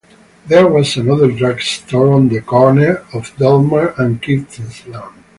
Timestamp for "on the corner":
2.13-3.05